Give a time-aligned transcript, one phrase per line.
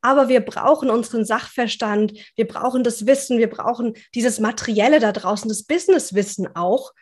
[0.00, 5.48] Aber wir brauchen unseren Sachverstand, wir brauchen das Wissen, wir brauchen dieses Materielle da draußen,
[5.48, 6.92] das Businesswissen auch,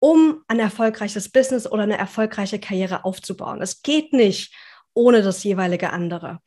[0.00, 3.60] um ein erfolgreiches Business oder eine erfolgreiche Karriere aufzubauen.
[3.60, 4.54] Es geht nicht
[4.94, 6.38] ohne das jeweilige andere.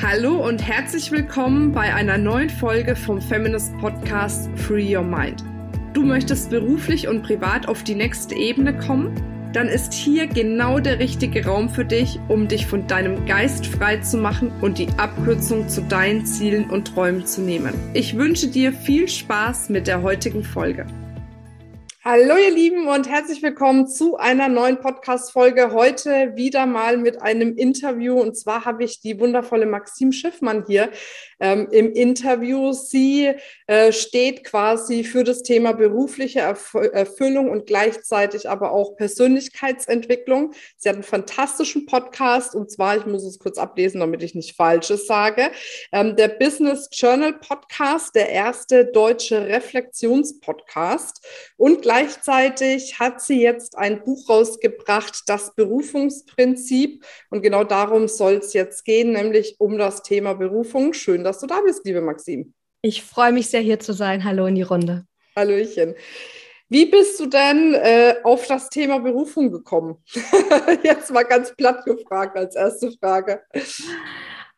[0.00, 5.42] Hallo und herzlich willkommen bei einer neuen Folge vom Feminist Podcast Free Your Mind.
[5.94, 9.35] Du möchtest beruflich und privat auf die nächste Ebene kommen?
[9.52, 13.98] Dann ist hier genau der richtige Raum für dich, um dich von deinem Geist frei
[13.98, 17.72] zu machen und die Abkürzung zu deinen Zielen und Träumen zu nehmen.
[17.94, 20.86] Ich wünsche dir viel Spaß mit der heutigen Folge.
[22.08, 25.72] Hallo ihr Lieben und herzlich willkommen zu einer neuen Podcast-Folge.
[25.72, 30.90] Heute wieder mal mit einem Interview und zwar habe ich die wundervolle Maxim Schiffmann hier
[31.40, 32.72] ähm, im Interview.
[32.72, 33.32] Sie
[33.66, 40.52] äh, steht quasi für das Thema berufliche Erf Erfüllung und gleichzeitig aber auch Persönlichkeitsentwicklung.
[40.76, 44.56] Sie hat einen fantastischen Podcast und zwar, ich muss es kurz ablesen, damit ich nicht
[44.56, 45.50] Falsches sage,
[45.92, 51.24] ähm, der Business Journal Podcast, der erste deutsche Reflexionspodcast
[51.56, 57.04] und gleichzeitig hat sie jetzt ein Buch rausgebracht, das Berufungsprinzip.
[57.30, 60.92] Und genau darum soll es jetzt gehen, nämlich um das Thema Berufung.
[60.92, 62.54] Schön, dass du da bist, liebe Maxim.
[62.82, 64.24] Ich freue mich sehr, hier zu sein.
[64.24, 65.04] Hallo in die Runde.
[65.34, 65.94] Hallöchen.
[66.68, 70.02] Wie bist du denn äh, auf das Thema Berufung gekommen?
[70.82, 73.42] Jetzt mal ganz platt gefragt als erste Frage.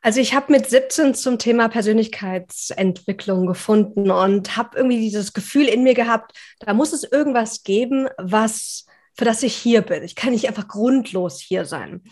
[0.00, 5.82] Also ich habe mit 17 zum Thema Persönlichkeitsentwicklung gefunden und habe irgendwie dieses Gefühl in
[5.82, 10.02] mir gehabt, da muss es irgendwas geben, was für das ich hier bin.
[10.04, 12.02] Ich kann nicht einfach grundlos hier sein.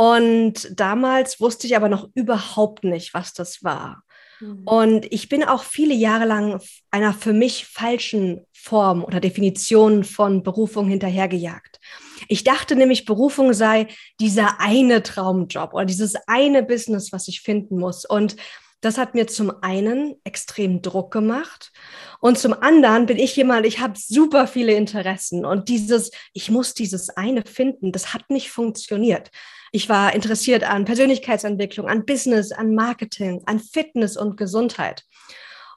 [0.00, 4.02] Und damals wusste ich aber noch überhaupt nicht, was das war.
[4.40, 4.62] Mhm.
[4.64, 6.58] Und ich bin auch viele Jahre lang
[6.90, 11.80] einer für mich falschen Form oder Definition von Berufung hinterhergejagt.
[12.28, 13.88] Ich dachte nämlich, Berufung sei
[14.20, 18.06] dieser eine Traumjob oder dieses eine Business, was ich finden muss.
[18.06, 18.36] Und
[18.80, 21.72] das hat mir zum einen extrem Druck gemacht
[22.20, 26.74] und zum anderen bin ich jemand, ich habe super viele Interessen und dieses, ich muss
[26.74, 29.30] dieses eine finden, das hat nicht funktioniert.
[29.72, 35.04] Ich war interessiert an Persönlichkeitsentwicklung, an Business, an Marketing, an Fitness und Gesundheit.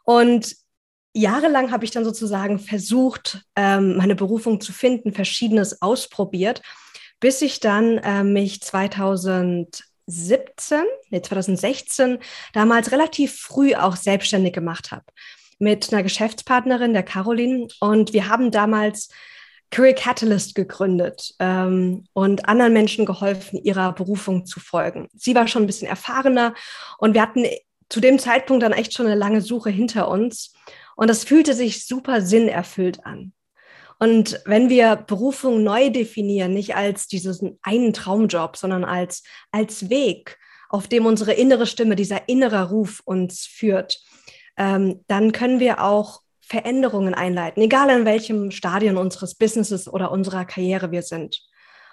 [0.04, 0.56] Und
[1.14, 6.62] jahrelang habe ich dann sozusagen versucht, ähm, meine Berufung zu finden, verschiedenes ausprobiert,
[7.20, 8.62] bis ich dann äh, mich
[10.08, 12.20] 2017, nee, 2016
[12.54, 15.06] damals relativ früh auch selbstständig gemacht habe
[15.60, 17.68] mit einer Geschäftspartnerin, der Caroline.
[17.80, 19.10] Und wir haben damals
[19.72, 25.08] Career Catalyst gegründet ähm, und anderen Menschen geholfen, ihrer Berufung zu folgen.
[25.16, 26.54] Sie war schon ein bisschen erfahrener
[27.00, 27.46] und wir hatten
[27.90, 30.54] zu dem Zeitpunkt dann echt schon eine lange Suche hinter uns.
[30.96, 33.34] Und das fühlte sich super sinnerfüllt an.
[34.04, 40.38] Und wenn wir Berufung neu definieren, nicht als diesen einen Traumjob, sondern als, als Weg,
[40.68, 44.04] auf dem unsere innere Stimme, dieser innere Ruf uns führt,
[44.58, 50.44] ähm, dann können wir auch Veränderungen einleiten, egal in welchem Stadion unseres Businesses oder unserer
[50.44, 51.42] Karriere wir sind.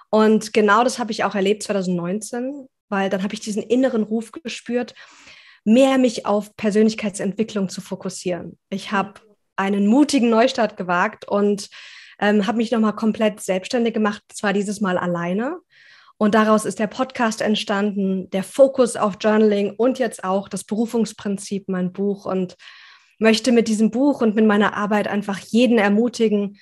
[0.09, 4.32] Und genau das habe ich auch erlebt 2019, weil dann habe ich diesen inneren Ruf
[4.32, 4.97] gespürt,
[5.62, 8.59] mehr mich auf Persönlichkeitsentwicklung zu fokussieren.
[8.69, 9.21] Ich habe
[9.54, 11.71] einen mutigen Neustart gewagt und
[12.20, 15.58] ähm, habe mich nochmal komplett selbstständig gemacht, zwar dieses Mal alleine.
[16.19, 21.69] Und daraus ist der Podcast entstanden, der Fokus auf Journaling und jetzt auch das Berufungsprinzip,
[21.69, 22.26] mein Buch.
[22.26, 22.56] Und
[23.20, 26.59] möchte mit diesem Buch und mit meiner Arbeit einfach jeden ermutigen,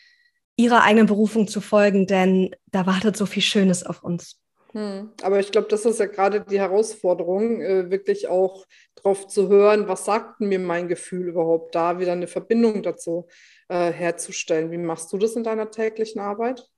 [0.57, 4.41] ihrer eigenen Berufung zu folgen, denn da wartet so viel Schönes auf uns.
[4.73, 5.11] Hm.
[5.23, 8.67] Aber ich glaube, das ist ja gerade die Herausforderung, äh, wirklich auch
[8.97, 13.29] darauf zu hören, was sagt mir mein Gefühl überhaupt da, wieder eine Verbindung dazu
[13.69, 14.71] äh, herzustellen.
[14.71, 16.69] Wie machst du das in deiner täglichen Arbeit?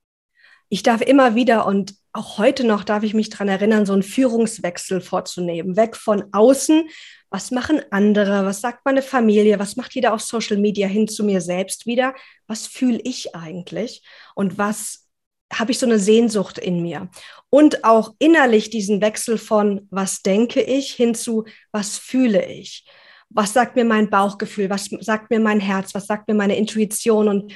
[0.68, 4.02] Ich darf immer wieder und auch heute noch darf ich mich daran erinnern, so einen
[4.02, 6.88] Führungswechsel vorzunehmen, weg von außen.
[7.28, 8.44] Was machen andere?
[8.44, 9.58] Was sagt meine Familie?
[9.58, 12.14] Was macht jeder auf Social Media hin zu mir selbst wieder?
[12.46, 14.02] Was fühle ich eigentlich?
[14.34, 15.10] Und was
[15.52, 17.08] habe ich so eine Sehnsucht in mir.
[17.50, 22.86] Und auch innerlich diesen Wechsel von, was denke ich, hin zu, was fühle ich.
[23.30, 24.70] Was sagt mir mein Bauchgefühl?
[24.70, 25.94] Was sagt mir mein Herz?
[25.94, 27.28] Was sagt mir meine Intuition?
[27.28, 27.52] Und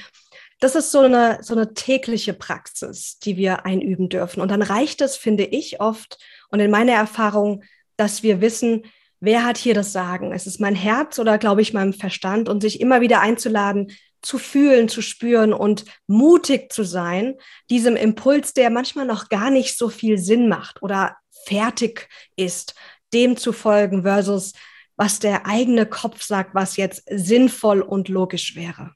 [0.59, 4.41] das ist so eine, so eine tägliche Praxis, die wir einüben dürfen.
[4.41, 6.17] Und dann reicht es, finde ich, oft
[6.49, 7.63] und in meiner Erfahrung,
[7.97, 8.83] dass wir wissen,
[9.19, 10.31] wer hat hier das Sagen?
[10.31, 13.91] Es ist mein Herz oder glaube ich meinem Verstand und sich immer wieder einzuladen,
[14.21, 17.35] zu fühlen, zu spüren und mutig zu sein,
[17.69, 22.73] diesem Impuls, der manchmal noch gar nicht so viel Sinn macht oder fertig ist,
[23.13, 24.53] dem zu folgen versus
[24.97, 28.95] was der eigene Kopf sagt, was jetzt sinnvoll und logisch wäre.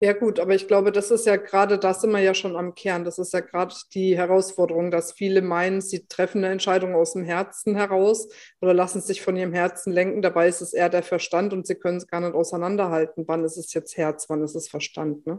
[0.00, 2.74] Ja gut, aber ich glaube, das ist ja gerade, da sind wir ja schon am
[2.74, 3.04] Kern.
[3.04, 7.24] Das ist ja gerade die Herausforderung, dass viele meinen, sie treffen eine Entscheidung aus dem
[7.24, 8.28] Herzen heraus
[8.60, 10.20] oder lassen sich von ihrem Herzen lenken.
[10.20, 13.24] Dabei ist es eher der Verstand und sie können es gar nicht auseinanderhalten.
[13.28, 15.26] Wann ist es jetzt Herz, wann ist es Verstand?
[15.26, 15.38] Ne?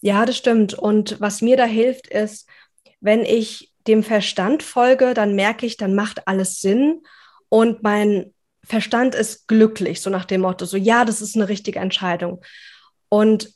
[0.00, 0.74] Ja, das stimmt.
[0.74, 2.46] Und was mir da hilft, ist,
[3.00, 7.02] wenn ich dem Verstand folge, dann merke ich, dann macht alles Sinn
[7.48, 8.33] und mein
[8.64, 12.42] Verstand ist glücklich, so nach dem Motto, so ja, das ist eine richtige Entscheidung.
[13.08, 13.54] Und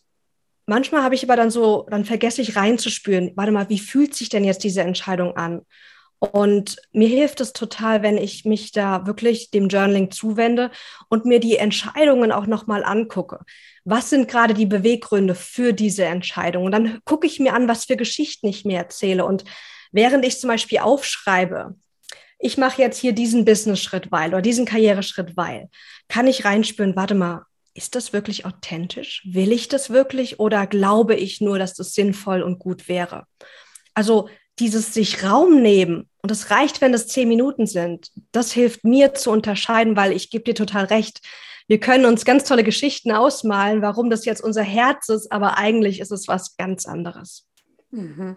[0.69, 4.29] Manchmal habe ich aber dann so, dann vergesse ich reinzuspüren, warte mal, wie fühlt sich
[4.29, 5.63] denn jetzt diese Entscheidung an?
[6.19, 10.71] Und mir hilft es total, wenn ich mich da wirklich dem Journaling zuwende
[11.09, 13.39] und mir die Entscheidungen auch nochmal angucke.
[13.85, 16.65] Was sind gerade die Beweggründe für diese Entscheidung?
[16.65, 19.25] Und dann gucke ich mir an, was für Geschichten ich mir erzähle.
[19.25, 19.45] Und
[19.91, 21.77] während ich zum Beispiel aufschreibe,
[22.39, 25.69] ich mache jetzt hier diesen Business-Schritt weil oder diesen Karriereschritt weil,
[26.09, 27.45] kann ich reinspüren, warte mal,
[27.75, 29.23] ist das wirklich authentisch?
[29.25, 33.25] Will ich das wirklich oder glaube ich nur, dass das sinnvoll und gut wäre?
[33.95, 38.85] Also dieses sich Raum nehmen, und es reicht, wenn es zehn Minuten sind, das hilft
[38.85, 41.21] mir zu unterscheiden, weil ich gebe dir total recht.
[41.69, 46.01] Wir können uns ganz tolle Geschichten ausmalen, warum das jetzt unser Herz ist, aber eigentlich
[46.01, 47.47] ist es was ganz anderes.
[47.91, 48.37] Mhm.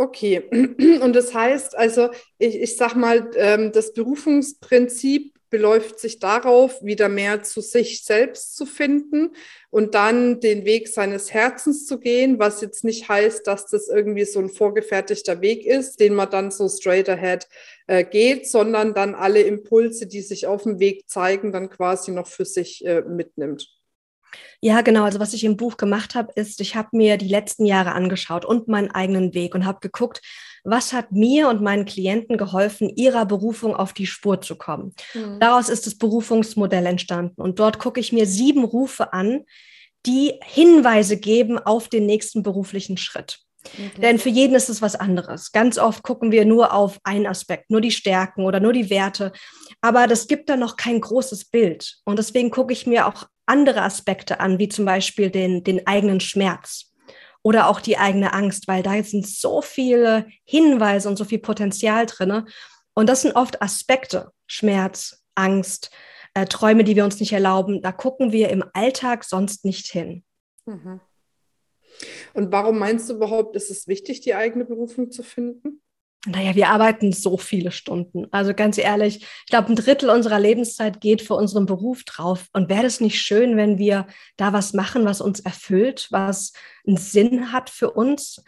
[0.00, 0.48] Okay,
[1.02, 7.08] und das heißt also, ich, ich sag mal, ähm, das Berufungsprinzip beläuft sich darauf, wieder
[7.08, 9.30] mehr zu sich selbst zu finden
[9.70, 14.24] und dann den Weg seines Herzens zu gehen, was jetzt nicht heißt, dass das irgendwie
[14.24, 17.48] so ein vorgefertigter Weg ist, den man dann so straight ahead
[17.88, 22.28] äh, geht, sondern dann alle Impulse, die sich auf dem Weg zeigen, dann quasi noch
[22.28, 23.77] für sich äh, mitnimmt.
[24.60, 25.04] Ja, genau.
[25.04, 28.44] Also was ich im Buch gemacht habe, ist, ich habe mir die letzten Jahre angeschaut
[28.44, 30.20] und meinen eigenen Weg und habe geguckt,
[30.64, 34.94] was hat mir und meinen Klienten geholfen, ihrer Berufung auf die Spur zu kommen.
[35.14, 35.38] Mhm.
[35.40, 37.40] Daraus ist das Berufungsmodell entstanden.
[37.40, 39.44] Und dort gucke ich mir sieben Rufe an,
[40.06, 43.40] die Hinweise geben auf den nächsten beruflichen Schritt.
[43.64, 44.00] Okay.
[44.00, 45.52] Denn für jeden ist es was anderes.
[45.52, 49.32] Ganz oft gucken wir nur auf einen Aspekt, nur die Stärken oder nur die Werte.
[49.80, 51.96] Aber das gibt dann noch kein großes Bild.
[52.04, 56.20] Und deswegen gucke ich mir auch andere Aspekte an, wie zum Beispiel den, den eigenen
[56.20, 56.92] Schmerz
[57.42, 62.06] oder auch die eigene Angst, weil da sind so viele Hinweise und so viel Potenzial
[62.06, 62.46] drin.
[62.94, 65.90] Und das sind oft Aspekte, Schmerz, Angst,
[66.34, 67.80] äh, Träume, die wir uns nicht erlauben.
[67.80, 70.24] Da gucken wir im Alltag sonst nicht hin.
[70.66, 71.00] Mhm.
[72.34, 75.80] Und warum meinst du überhaupt, ist es wichtig, die eigene Berufung zu finden?
[76.26, 78.26] Naja, wir arbeiten so viele Stunden.
[78.32, 82.46] Also ganz ehrlich, ich glaube, ein Drittel unserer Lebenszeit geht für unseren Beruf drauf.
[82.52, 84.06] Und wäre es nicht schön, wenn wir
[84.36, 86.52] da was machen, was uns erfüllt, was
[86.86, 88.42] einen Sinn hat für uns?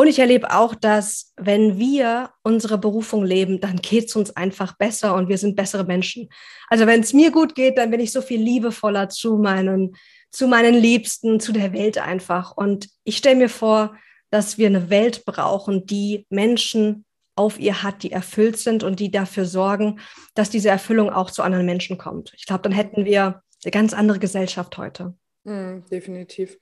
[0.00, 4.78] Und ich erlebe auch, dass wenn wir unsere Berufung leben, dann geht es uns einfach
[4.78, 6.30] besser und wir sind bessere Menschen.
[6.68, 9.94] Also wenn es mir gut geht, dann bin ich so viel liebevoller zu meinen,
[10.30, 12.56] zu meinen Liebsten, zu der Welt einfach.
[12.56, 13.94] Und ich stelle mir vor,
[14.30, 17.04] dass wir eine Welt brauchen, die Menschen
[17.36, 20.00] auf ihr hat, die erfüllt sind und die dafür sorgen,
[20.34, 22.32] dass diese Erfüllung auch zu anderen Menschen kommt.
[22.36, 25.14] Ich glaube, dann hätten wir eine ganz andere Gesellschaft heute.
[25.44, 26.58] Mm, definitiv.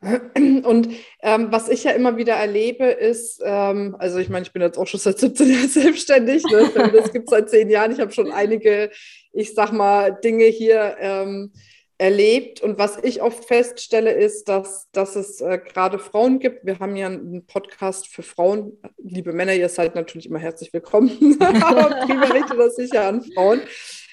[0.00, 0.90] Und
[1.22, 4.78] ähm, was ich ja immer wieder erlebe, ist, ähm, also ich meine, ich bin jetzt
[4.78, 6.70] auch schon seit 17 Jahren selbstständig, ne?
[6.92, 7.90] das gibt es seit zehn Jahren.
[7.90, 8.90] Ich habe schon einige,
[9.32, 11.52] ich sag mal, Dinge hier ähm,
[11.98, 12.62] erlebt.
[12.62, 16.64] Und was ich oft feststelle, ist, dass, dass es äh, gerade Frauen gibt.
[16.64, 18.78] Wir haben ja einen Podcast für Frauen.
[18.96, 21.10] Liebe Männer, ihr seid natürlich immer herzlich willkommen.
[21.62, 23.60] Aber primär richtet das sich ja an Frauen.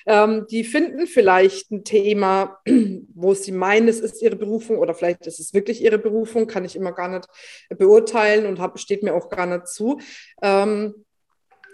[0.07, 2.59] Ähm, die finden vielleicht ein Thema,
[3.13, 6.65] wo sie meinen, es ist ihre Berufung oder vielleicht ist es wirklich ihre Berufung, kann
[6.65, 7.27] ich immer gar nicht
[7.69, 9.99] beurteilen und hab, steht mir auch gar nicht zu.
[10.41, 11.04] Ähm,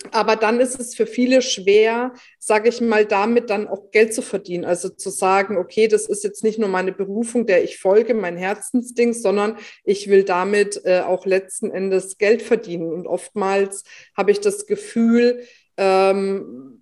[0.10, 4.22] aber dann ist es für viele schwer, sage ich mal, damit dann auch Geld zu
[4.22, 4.66] verdienen.
[4.66, 8.36] Also zu sagen, okay, das ist jetzt nicht nur meine Berufung, der ich folge, mein
[8.36, 12.92] Herzensding, sondern ich will damit äh, auch letzten Endes Geld verdienen.
[12.92, 13.84] Und oftmals
[14.18, 15.44] habe ich das Gefühl,
[15.78, 16.82] ähm,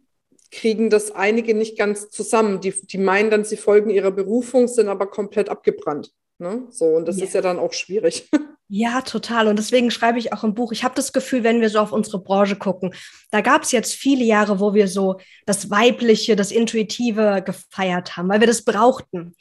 [0.51, 2.61] kriegen das einige nicht ganz zusammen.
[2.61, 6.11] Die, die meinen dann, sie folgen ihrer Berufung, sind aber komplett abgebrannt.
[6.39, 6.63] Ne?
[6.69, 7.25] So, und das yeah.
[7.25, 8.29] ist ja dann auch schwierig.
[8.71, 9.47] Ja, total.
[9.47, 11.91] Und deswegen schreibe ich auch im Buch, ich habe das Gefühl, wenn wir so auf
[11.91, 12.93] unsere Branche gucken,
[13.31, 18.29] da gab es jetzt viele Jahre, wo wir so das Weibliche, das Intuitive gefeiert haben,
[18.29, 19.35] weil wir das brauchten.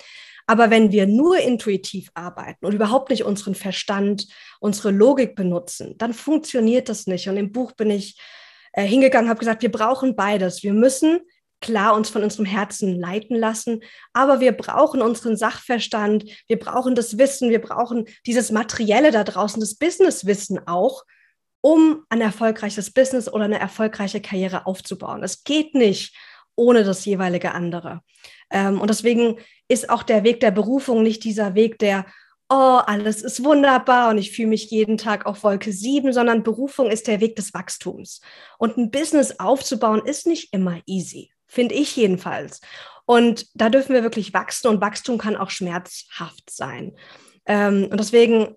[0.46, 4.28] Aber wenn wir nur intuitiv arbeiten und überhaupt nicht unseren Verstand,
[4.60, 7.28] unsere Logik benutzen, dann funktioniert das nicht.
[7.28, 8.18] Und im Buch bin ich
[8.72, 10.62] äh, hingegangen, habe gesagt, wir brauchen beides.
[10.62, 11.20] Wir müssen
[11.60, 17.18] klar uns von unserem Herzen leiten lassen, aber wir brauchen unseren Sachverstand, wir brauchen das
[17.18, 21.04] Wissen, wir brauchen dieses Materielle da draußen, das Businesswissen auch,
[21.60, 25.22] um ein erfolgreiches Business oder eine erfolgreiche Karriere aufzubauen.
[25.24, 26.16] Es geht nicht
[26.54, 28.00] ohne das jeweilige andere.
[28.50, 29.38] Ähm, und deswegen
[29.68, 32.06] ist auch der Weg der Berufung nicht dieser Weg der
[32.50, 36.90] oh, alles ist wunderbar und ich fühle mich jeden Tag auf Wolke 7, sondern Berufung
[36.90, 38.20] ist der Weg des Wachstums.
[38.58, 42.60] Und ein Business aufzubauen ist nicht immer easy, finde ich jedenfalls.
[43.04, 46.94] Und da dürfen wir wirklich wachsen und Wachstum kann auch schmerzhaft sein.
[47.46, 48.54] Ähm, und deswegen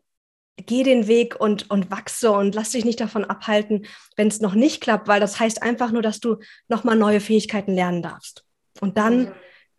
[0.57, 4.53] geh den Weg und, und wachse und lass dich nicht davon abhalten, wenn es noch
[4.53, 8.45] nicht klappt, weil das heißt einfach nur, dass du nochmal neue Fähigkeiten lernen darfst.
[8.79, 9.31] Und dann mhm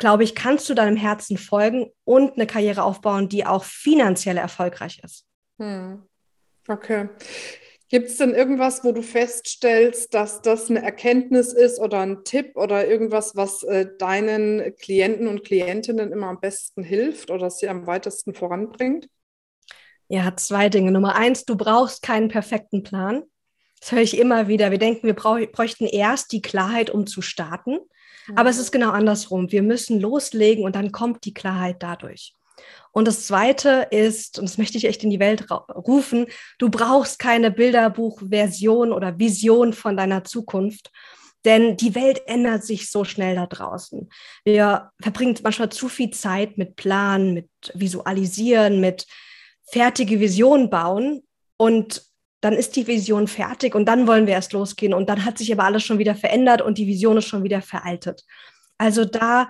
[0.03, 5.01] glaube ich, kannst du deinem Herzen folgen und eine Karriere aufbauen, die auch finanziell erfolgreich
[5.05, 5.25] ist.
[5.61, 6.03] Hm.
[6.67, 7.09] Okay.
[7.93, 12.57] Gibt es denn irgendwas, wo du feststellst, dass das eine Erkenntnis ist oder ein Tipp
[12.57, 17.87] oder irgendwas, was äh, deinen Klienten und Klientinnen immer am besten hilft oder sie am
[17.87, 19.11] weitesten voranbringt?
[20.09, 20.91] Ja, zwei Dinge.
[20.91, 23.25] Nummer eins, du brauchst keinen perfekten Plan.
[23.79, 24.71] Das höre ich immer wieder.
[24.71, 27.79] Wir denken, wir bräuchten erst die Klarheit, um zu starten.
[28.35, 29.53] Aber es ist genau andersrum.
[29.53, 32.35] Wir müssen loslegen und dann kommt die Klarheit dadurch.
[32.93, 36.27] Und das Zweite ist, und das möchte ich echt in die Welt rufen,
[36.59, 40.91] du brauchst keine Bilderbuchversion oder Vision von deiner Zukunft,
[41.45, 44.09] denn die Welt ändert sich so schnell da draußen.
[44.45, 49.07] Wir verbringen manchmal zu viel Zeit mit Planen, mit Visualisieren, mit
[49.71, 51.23] fertige Visionen bauen
[51.57, 52.03] und
[52.43, 55.53] dann ist die Vision fertig und dann wollen wir erst losgehen und dann hat sich
[55.53, 58.25] aber alles schon wieder verändert und die Vision ist schon wieder veraltet.
[58.79, 59.49] Also da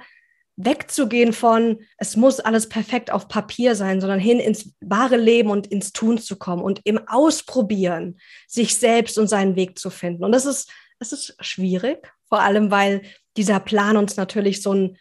[0.56, 5.66] wegzugehen von, es muss alles perfekt auf Papier sein, sondern hin ins wahre Leben und
[5.66, 10.24] ins Tun zu kommen und im Ausprobieren sich selbst und seinen Weg zu finden.
[10.24, 13.02] Und das ist, das ist schwierig, vor allem weil
[13.36, 14.98] dieser Plan uns natürlich so, ein,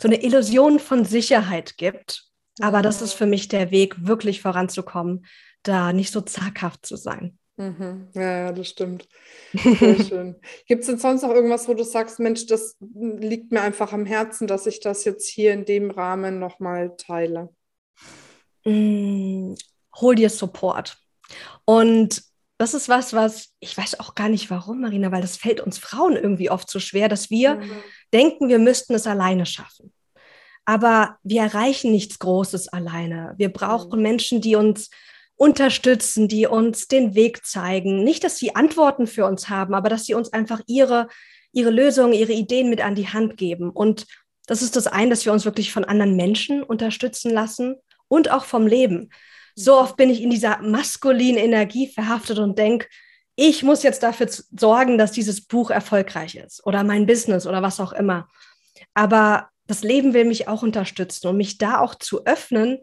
[0.00, 2.24] so eine Illusion von Sicherheit gibt.
[2.60, 5.24] Aber das ist für mich der Weg, wirklich voranzukommen
[5.62, 7.38] da nicht so zaghaft zu sein.
[7.58, 8.08] Mhm.
[8.14, 9.08] Ja, ja, das stimmt.
[9.52, 10.36] Sehr schön.
[10.66, 14.06] Gibt es denn sonst noch irgendwas, wo du sagst, Mensch, das liegt mir einfach am
[14.06, 17.48] Herzen, dass ich das jetzt hier in dem Rahmen nochmal teile?
[18.64, 19.54] Mm,
[19.96, 20.98] hol dir Support.
[21.64, 22.22] Und
[22.58, 25.78] das ist was, was ich weiß auch gar nicht warum, Marina, weil das fällt uns
[25.78, 27.82] Frauen irgendwie oft so schwer, dass wir mhm.
[28.12, 29.92] denken, wir müssten es alleine schaffen.
[30.64, 33.34] Aber wir erreichen nichts Großes alleine.
[33.36, 34.02] Wir brauchen mhm.
[34.02, 34.90] Menschen, die uns
[35.38, 38.02] unterstützen, die uns den Weg zeigen.
[38.04, 41.08] Nicht, dass sie Antworten für uns haben, aber dass sie uns einfach ihre,
[41.52, 43.70] ihre Lösungen, ihre Ideen mit an die Hand geben.
[43.70, 44.06] Und
[44.46, 47.76] das ist das eine, dass wir uns wirklich von anderen Menschen unterstützen lassen
[48.08, 49.10] und auch vom Leben.
[49.54, 52.88] So oft bin ich in dieser maskulinen Energie verhaftet und denke,
[53.36, 57.78] ich muss jetzt dafür sorgen, dass dieses Buch erfolgreich ist oder mein Business oder was
[57.78, 58.28] auch immer.
[58.94, 62.78] Aber das Leben will mich auch unterstützen und mich da auch zu öffnen,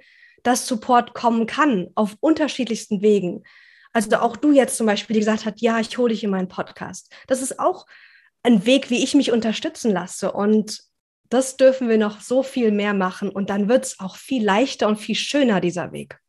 [0.46, 3.44] dass Support kommen kann auf unterschiedlichsten Wegen.
[3.94, 6.48] Also auch du jetzt zum Beispiel, die gesagt hat, ja, ich hole dich in meinen
[6.48, 7.12] Podcast.
[7.28, 7.88] Das ist auch
[8.44, 10.32] ein Weg, wie ich mich unterstützen lasse.
[10.32, 10.84] Und
[11.30, 13.30] das dürfen wir noch so viel mehr machen.
[13.30, 16.20] Und dann wird es auch viel leichter und viel schöner, dieser Weg.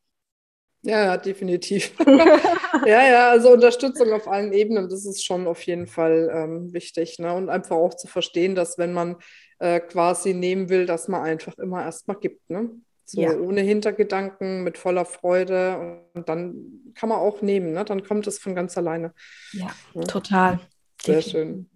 [0.80, 1.92] Ja, definitiv.
[2.86, 7.18] ja, ja, also Unterstützung auf allen Ebenen, das ist schon auf jeden Fall ähm, wichtig.
[7.18, 7.34] Ne?
[7.34, 9.16] Und einfach auch zu verstehen, dass wenn man
[9.58, 12.48] äh, quasi nehmen will, dass man einfach immer erstmal gibt.
[12.48, 12.70] Ne?
[13.08, 13.36] So ja.
[13.36, 16.02] ohne Hintergedanken, mit voller Freude.
[16.14, 17.84] Und dann kann man auch nehmen, ne?
[17.84, 19.12] dann kommt es von ganz alleine.
[19.52, 20.02] Ja, ja.
[20.02, 20.58] total.
[21.00, 21.70] Sehr schön.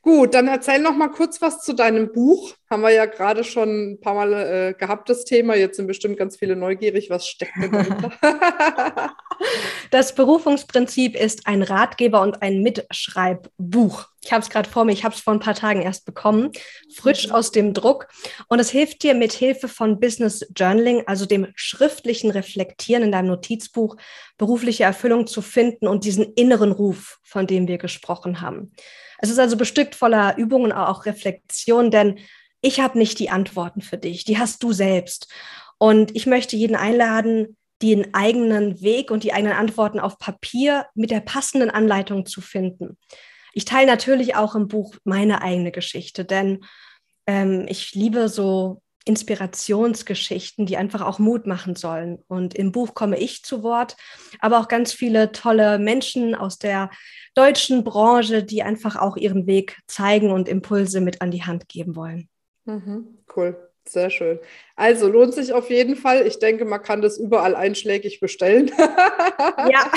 [0.00, 2.54] Gut, dann erzähl noch mal kurz was zu deinem Buch.
[2.68, 5.54] Haben wir ja gerade schon ein paar Mal äh, gehabt, das Thema.
[5.54, 7.08] Jetzt sind bestimmt ganz viele neugierig.
[7.08, 8.12] Was steckt denn dahinter?
[9.90, 14.06] das Berufungsprinzip ist ein Ratgeber und ein Mitschreibbuch.
[14.24, 16.52] Ich habe es gerade vor mir, ich habe es vor ein paar Tagen erst bekommen,
[16.94, 18.08] frisch aus dem Druck.
[18.48, 23.28] Und es hilft dir mit Hilfe von Business Journaling, also dem schriftlichen Reflektieren in deinem
[23.28, 23.96] Notizbuch,
[24.38, 28.72] berufliche Erfüllung zu finden und diesen inneren Ruf, von dem wir gesprochen haben.
[29.18, 32.18] Es ist also bestückt voller Übungen, auch Reflexion, denn
[32.60, 35.28] ich habe nicht die Antworten für dich, die hast du selbst.
[35.78, 41.10] Und ich möchte jeden einladen, den eigenen Weg und die eigenen Antworten auf Papier mit
[41.10, 42.96] der passenden Anleitung zu finden.
[43.52, 46.64] Ich teile natürlich auch im Buch meine eigene Geschichte, denn
[47.26, 52.22] ähm, ich liebe so Inspirationsgeschichten, die einfach auch Mut machen sollen.
[52.28, 53.96] Und im Buch komme ich zu Wort,
[54.38, 56.90] aber auch ganz viele tolle Menschen aus der
[57.34, 61.96] deutschen Branche, die einfach auch ihren Weg zeigen und Impulse mit an die Hand geben
[61.96, 62.28] wollen.
[62.64, 63.71] Mhm, cool.
[63.88, 64.38] Sehr schön.
[64.76, 66.26] Also lohnt sich auf jeden Fall.
[66.26, 68.70] Ich denke, man kann das überall einschlägig bestellen.
[68.78, 69.90] ja.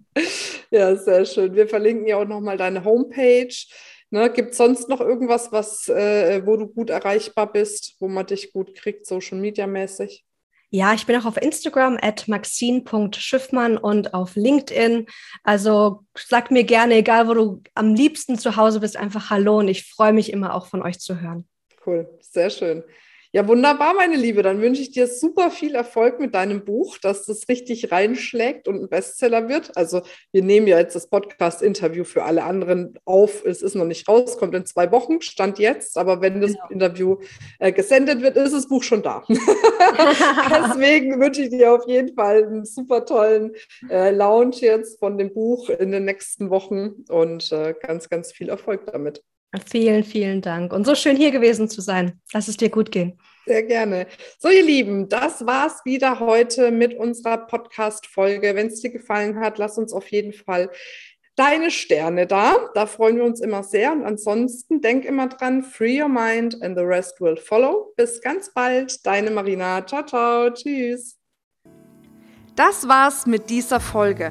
[0.70, 1.54] ja, sehr schön.
[1.54, 3.54] Wir verlinken ja auch nochmal deine Homepage.
[4.10, 8.26] Ne, Gibt es sonst noch irgendwas, was, äh, wo du gut erreichbar bist, wo man
[8.26, 10.24] dich gut kriegt, Social Media mäßig?
[10.68, 15.06] Ja, ich bin auch auf Instagram at maxine.schiffmann und auf LinkedIn.
[15.44, 19.68] Also sag mir gerne, egal wo du am liebsten zu Hause bist, einfach Hallo und
[19.68, 21.46] ich freue mich immer auch von euch zu hören.
[21.84, 22.84] Cool, sehr schön.
[23.34, 24.42] Ja, wunderbar, meine Liebe.
[24.42, 28.82] Dann wünsche ich dir super viel Erfolg mit deinem Buch, dass das richtig reinschlägt und
[28.82, 29.74] ein Bestseller wird.
[29.74, 33.42] Also wir nehmen ja jetzt das Podcast-Interview für alle anderen auf.
[33.46, 35.96] Es ist noch nicht raus, kommt in zwei Wochen, stand jetzt.
[35.96, 36.68] Aber wenn das genau.
[36.68, 37.16] Interview
[37.58, 39.24] äh, gesendet wird, ist das Buch schon da.
[39.28, 43.52] Deswegen wünsche ich dir auf jeden Fall einen super tollen
[43.88, 48.50] äh, Launch jetzt von dem Buch in den nächsten Wochen und äh, ganz, ganz viel
[48.50, 49.22] Erfolg damit.
[49.66, 50.72] Vielen, vielen Dank.
[50.72, 52.20] Und so schön hier gewesen zu sein.
[52.32, 53.18] Lass es dir gut gehen.
[53.44, 54.06] Sehr gerne.
[54.38, 58.54] So, ihr Lieben, das war's wieder heute mit unserer Podcast-Folge.
[58.54, 60.70] Wenn es dir gefallen hat, lass uns auf jeden Fall
[61.36, 62.70] deine Sterne da.
[62.74, 63.92] Da freuen wir uns immer sehr.
[63.92, 67.92] Und ansonsten denk immer dran, free your mind and the rest will follow.
[67.96, 69.84] Bis ganz bald, deine Marina.
[69.86, 70.50] Ciao, ciao.
[70.50, 71.18] Tschüss.
[72.54, 74.30] Das war's mit dieser Folge.